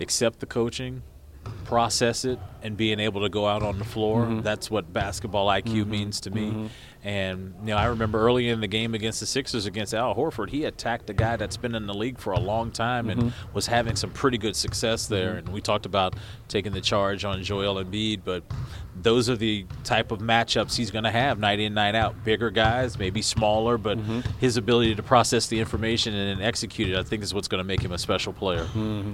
[0.00, 1.02] accept the coaching,
[1.64, 4.24] process it, and being able to go out on the floor.
[4.24, 4.40] Mm-hmm.
[4.40, 5.90] That's what basketball IQ mm-hmm.
[5.90, 6.50] means to me.
[6.50, 6.66] Mm-hmm.
[7.06, 10.48] And you know, I remember early in the game against the Sixers against Al Horford,
[10.48, 13.54] he attacked a guy that's been in the league for a long time and mm-hmm.
[13.54, 15.30] was having some pretty good success there.
[15.30, 15.38] Mm-hmm.
[15.38, 16.14] And we talked about
[16.48, 18.42] taking the charge on Joel Embiid, but
[19.04, 22.14] those are the type of matchups he's going to have night in, night out.
[22.24, 24.20] Bigger guys, maybe smaller, but mm-hmm.
[24.40, 27.64] his ability to process the information and execute it, I think, is what's going to
[27.64, 28.64] make him a special player.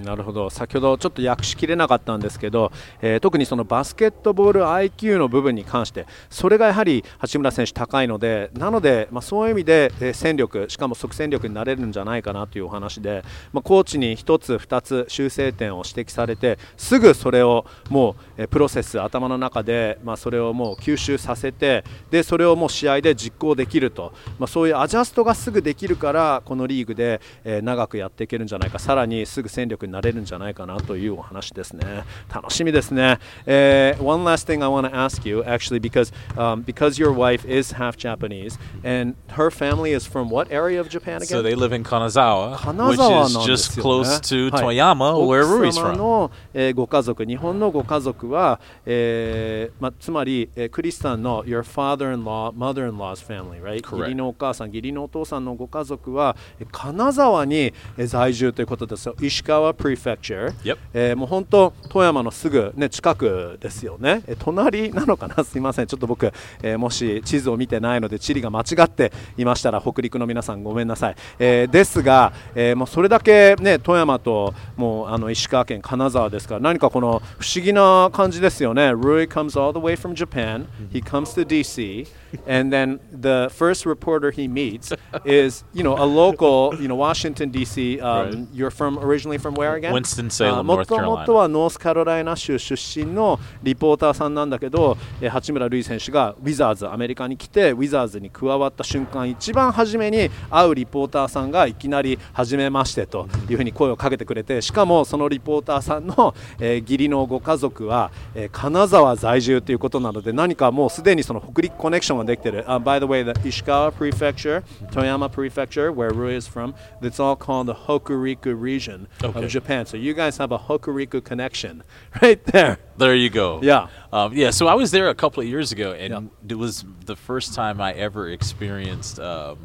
[0.03, 37.45] なるほど先ほどちょっと訳しきれなかったんですけど、えー、特にそのバスケットボール IQ の部分に関してそれがやはり八村選手高いのでなので、まあ、そういう意味で、えー、戦力しかも即戦力になれるんじゃないかなというお話で、まあ、コーチに1つ2つ修正点を指摘されてすぐそれをもう、えー、プロセス頭の中でまあ、それをもう吸収させてでそれをもう試合で実行できると、まあ、そういうアジャストがすぐできるからこのリーグで、えー、長くやっていけるんじゃないかさらにすぐ戦力になれるんじゃないかなというお話ですね楽しみですね、えー、One last thing I want to ask you actually because、um, because your wife
[37.45, 41.27] is half Japanese and her family is from what area of Japan again?
[41.27, 42.57] So they live in Kanazawa,
[42.89, 53.97] which is just close to Toyama、where Rui's from の、えー、ご家族日本のご家族は、えーまあ、つまり、えー、クリスさんの your father-in-law, mother-in-law's family, right?
[53.97, 56.35] 義理のお母さん、義理のお父さんのご家族は、
[56.71, 59.15] 金沢に在住ということですよ。
[59.21, 60.77] 石川 prefecture、yep.
[60.93, 64.23] えー、もう本当、富山のすぐ、ね、近くですよね。
[64.27, 65.43] えー、隣なのかな？
[65.45, 65.87] すいません。
[65.87, 71.15] ちょっと僕、えー、もし地図を見てないので、地理が間違っていましたら、北陸の皆さんごめんなさい。
[71.39, 78.89] えー、ですが、えー、もうそれだけ、ね、富山ともうあの石川県金沢ですから、何かこの不思議な感じですよね。
[78.93, 80.67] Rui comes all the way from Japan.
[80.91, 82.07] He comes to DC,
[82.47, 84.91] and then the first reporter he meets
[85.25, 87.99] is, you know, a local, you know, Washington D.C.
[87.99, 88.47] Um, right.
[88.53, 89.93] You're from originally from where again?
[89.93, 91.11] Winston Salem, North Carolina.
[91.11, 112.64] もともとはノースカロライナ州出身のリポーターさんなんだけど、え八村塁選手がウィザーズアメリカに来てウィザーズに加わった瞬間、一番初めに会うリポーターさんがいきなり初めましてというふうに声をかけてくれて、しかもそのリポーターさんの、えー、義理のご家族は、えー、金沢在住ということなので、何かもうすでにその北陸コネクションができてる。
[112.64, 117.66] Uh, by the way, the Ishikawa Prefecture, Toyama Prefecture, where Rui is from, it's all called
[117.66, 119.44] the Hokuriku region okay.
[119.44, 119.86] of Japan.
[119.86, 121.82] So you guys have a Hokuriku connection
[122.22, 122.78] right there.
[122.96, 123.60] There you go.
[123.62, 123.88] Yeah.
[124.12, 126.20] Um, yeah, so I was there a couple of years ago, and yeah.
[126.48, 129.58] it was the first time I ever experienced um,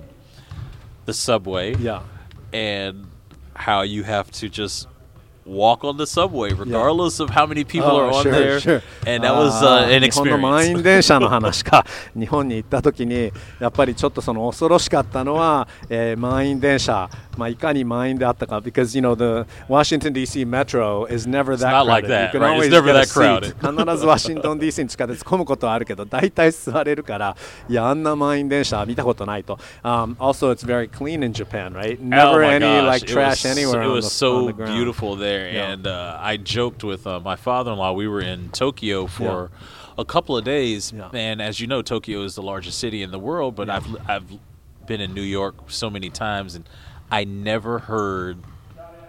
[1.05, 1.75] the subway.
[1.75, 2.01] Yeah.
[2.53, 3.07] And
[3.53, 4.87] how you have to just
[5.46, 8.82] walk on the subway regardless of how many people oh, are on there.
[9.06, 10.16] And that was uh, an experience.
[10.16, 11.86] 日本の満員電車の話か
[12.18, 20.45] 日本に行った時にやっぱりちょっとその恐ろしかったのは、えー、満員電車まあ、いかに満員であったか、because you know the Washington D.C.
[20.45, 21.87] Metro is never that crowded.
[21.87, 22.53] Like that, you can right?
[22.53, 23.55] always never that crowded.
[23.59, 24.83] 必ずワシントン D.C.
[24.83, 27.35] に地下鉄混むことはあるけど、大体座れるから、
[27.69, 29.57] いやあんな満員電車見たことないと。
[29.83, 31.99] Um, also, it's very clean in Japan, right?
[32.01, 33.83] Never oh any like trash was, anywhere.
[33.83, 35.71] It was the, so beautiful there, yeah.
[35.71, 37.93] and uh, I joked with uh, my father-in-law.
[37.93, 39.49] We were in Tokyo for.
[39.51, 39.67] Yeah.
[39.97, 41.09] A couple of days, yeah.
[41.13, 43.55] and as you know, Tokyo is the largest city in the world.
[43.55, 44.23] But I've I've
[44.87, 46.67] been in New York so many times, and
[47.10, 48.38] I never heard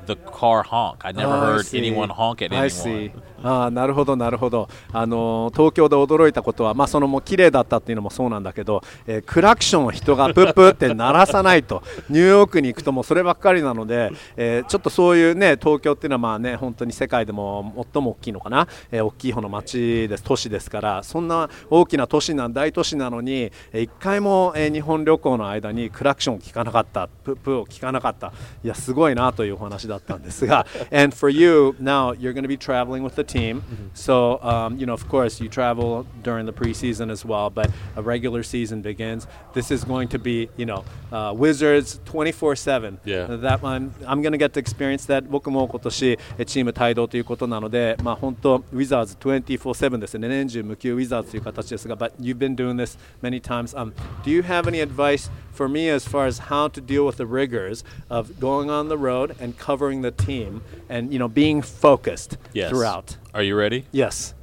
[0.06, 1.02] the car honk.
[1.04, 2.64] I never oh, heard I anyone honk at anyone.
[2.64, 3.12] I see.
[3.44, 4.70] あなるほどなるほど。
[4.92, 28.32] あの東京で驚いたことは、まあ、そのもう綺麗だったっていうのもそうなんだけど、えー、クラクションを人がプップって鳴らさないと ニューヨークに行くともうそればっかりなので、えー、ちょっとそういうね東京っていうのはまあね本当に世界でも最も大きいのかな、え、大きい方の街です都市ですからそんな大きな都市な大都市なのに一回も、え、日本旅行の間にクラクションを聞かなかったプップを聞かなかった。
[28.64, 33.63] いやすごいなというお話だったんですが And for you now you're going to be traveling with the team.
[33.95, 38.03] So, um, you know, of course, you travel during the preseason as well, but a
[38.03, 39.27] regular season begins.
[39.55, 43.01] This is going to be, you know, uh, Wizards 24 7.
[43.05, 43.27] Yeah.
[43.27, 45.29] That I'm, I'm going to get to experience that.
[45.29, 53.93] 僕も今年えチーム帯同ということなので、まあ、本当、Wizards 24-7ですね、年中無休 Wizards という形ですが、but you've been doing this many times.、Um,
[54.25, 57.26] do you have any advice for me as far as how to deal with the
[57.26, 62.38] rigors of going on the road and covering the team and, you know, being focused
[62.54, 62.70] Yes.
[62.70, 63.18] throughout?
[63.34, 63.86] Are you ready?
[63.92, 64.36] Yes.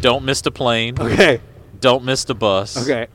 [0.00, 0.96] Don't miss the plane.
[1.00, 1.40] Okay.
[1.80, 2.76] Don't miss the bus.
[2.82, 3.06] Okay.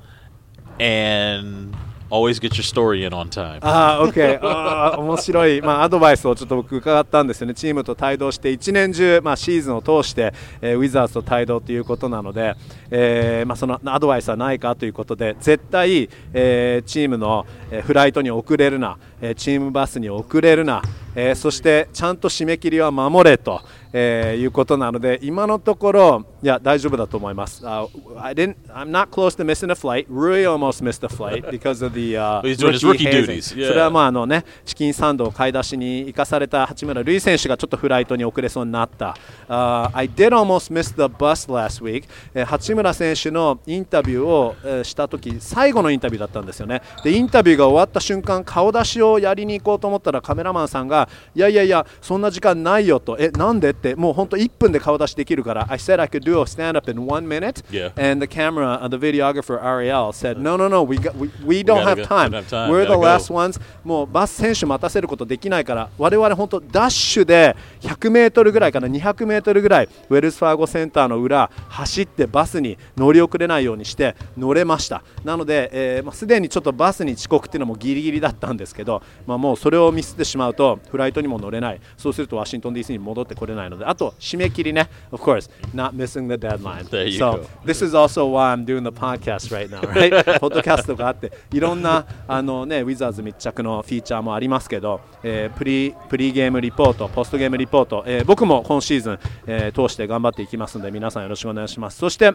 [0.79, 1.75] And
[2.09, 3.59] always get your story in on time.
[3.61, 4.39] ああ、OK。
[4.41, 7.53] ああ、面白い、まあ、アドバイスをちょっと僕伺ったんですよね。
[7.53, 12.55] チームと帯同して、一年中、まあ、シーズンを通して、えーウィザーズと帯同ということなので、
[12.91, 20.81] えーまあ、そのアドバイスはないかということで、絶対、えーチームの、えーフライトに遅れるな、えーチームバスに遅れるな、
[21.15, 23.61] えーそしてちゃんと締め切りは守れと、
[23.99, 27.65] えーいうことなので、今のところ、いや、大丈夫だと思います。
[27.65, 27.87] Uh,
[28.21, 30.05] I didn't, I'm not close to missing a flight.
[30.07, 32.41] Rui almost missed a flight because of the、uh,
[32.87, 33.25] rookie hazing.
[33.25, 33.55] duties.
[33.57, 33.67] Yeah.
[33.69, 39.15] それはまああのねチキンサンドを買い出しに行かされた八村塁選手がちょっとフライトに遅れそうになった。
[39.49, 42.03] Uh, I did almost miss the bus last week、
[42.35, 46.81] えー八村選手のインタビューを、えーした時最後のインタビューだったんですよね。
[47.03, 57.63] でインタビューが終わった瞬間顔出しをやりに行こうと思ったらカメラマンさんがいやいやいやそんな時間ないよとえなんでってもう本当1分で顔出しできるから I said I could do a stand up in one minute.
[57.69, 57.91] Yeah.
[57.97, 61.63] and the camera uh, the videographer Ariel said no no no we got, we, we
[61.63, 62.31] don't gotta have time.
[62.31, 62.69] Don't have time.
[62.71, 63.59] we're the last ones.
[63.83, 75.03] もうバス選手待たせることできないから我々本当ダッシュで100メートルぐらいから200メートルぐらいウェルスファーゴセンターの裏走ってバスに乗り遅れないようにして乗れました。
[75.23, 81.81] なので、えーまあ、すでにちょっとバスに遅刻っていうのもギリギリだったんですけど、まあ、もうそれをミスってしまうとフライトにも乗れない。
[81.97, 86.85] そうするとワシントン DC に戻ってこれないのであと締め切りね of course not missing the deadline
[87.17, 87.45] so go.
[87.65, 90.39] this is also why I'm doing the podcast right now, right?
[90.39, 101.97] ポッドキャストがあって、いろんなあの、ね、ウィザーズ密着のフィーチャーもありますけど、えープリプリゲームリポート、ポストゲームリポート、えー僕も今シーズン、えー通して頑張っていきますので、皆さんよろしくお願いします。
[101.97, 102.33] そして、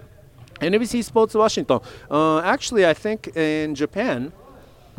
[0.60, 3.28] NBC スポーツワシントン、uh, actually, I think
[3.64, 4.32] in Japan,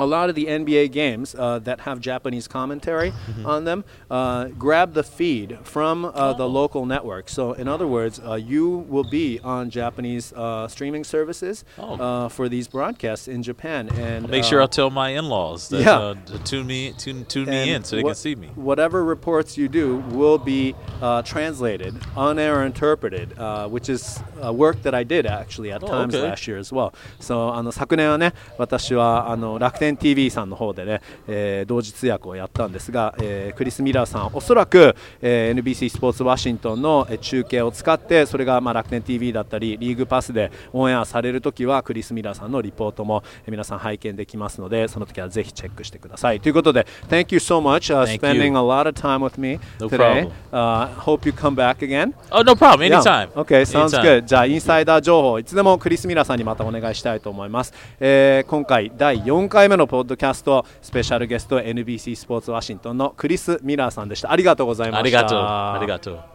[0.00, 3.12] a lot of the NBA games uh, that have Japanese commentary
[3.44, 7.28] on them uh, grab the feed from uh, the local network.
[7.28, 11.96] So, in other words, uh, you will be on Japanese uh, streaming services Oh.
[11.98, 13.88] uh, for these broadcasts in Japan.
[13.98, 15.98] And Make uh, sure I tell my in-laws that Yeah.
[15.98, 18.50] uh, to tune me tune tune me and in so they what- can see me.
[18.54, 24.52] Whatever reports you do will be uh, translated, on air interpreted, uh, which is a
[24.52, 26.22] work that I did actually at Oh, times okay.
[26.22, 26.94] last year as well.
[27.18, 46.39] So あの昨年はね、私はあの楽天 TV さんの方でね、えー同時通訳をやったんですが、えークリス・ミラーさん、おそらく、えー NBC スポーツワシントンのえー中継を使って、それがまあ楽天 TV だったり、リーグパスでオンエアされるときは、クリス・ミラーさんのリポートもえー皆さん拝見できますので、その時はぜひチェックしてください。
[46.39, 50.29] ということで、Thank you so much、uh, spending a lot of time with me today.
[50.51, 52.13] Uh, hope you come back again.
[52.31, 52.91] Oh, no problem.
[52.91, 53.29] Anytime.
[53.35, 54.25] Okay, sounds good.
[54.25, 57.73] じゃあ、インサイダー情報、いつでもクリス・ミラーさんにまたお願いしたいと思います。
[57.99, 64.31] えー今回、第4回目のポッドキャスト、スペシャルゲスト、NBC スポーツワシントンのクリス・ミラーさんでした。
[64.31, 65.19] ありがとうございました。
[65.19, 65.79] Arigato.
[65.79, 66.33] Arigato.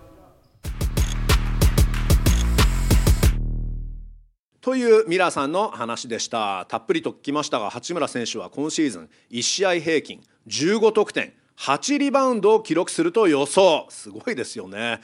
[4.60, 6.66] というミラーさんの話でした。
[6.68, 13.86] たっぷりと聞きましたが、八村選手は今シーズン1試合平均15得点、8リバウンドを記録すると予想。
[13.88, 15.00] すごいですよね。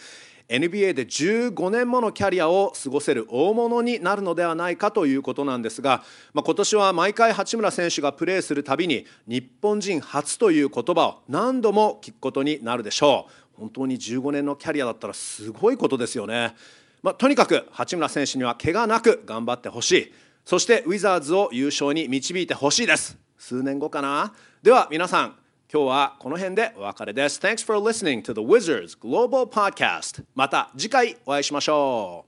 [0.48, 6.02] NBA で15年ものキャリアを過ごせる大物になるのではないかということなんですが、
[6.34, 13.60] まあ、今年は毎回八村選手がプレーするたびに日本人初という言葉を何度も聞くことになるでしょう。
[13.60, 16.54] 本当に15年のキャリアだったらすごいことですよね。
[17.02, 20.14] まあ、とにかく八村選手には怪我なく頑張ってほしい。
[20.44, 23.16] そしてウィザーズを優勝に導いてほしいです。
[23.38, 24.34] 数年後かな。
[24.62, 25.36] では皆さん
[25.74, 32.26] 今日はこの辺でお別れです Thanks for listening to the Wizards Global Podcast また次回お会いしましょ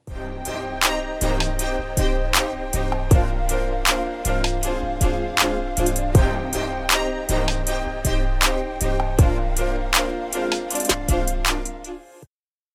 [0.53, 0.56] う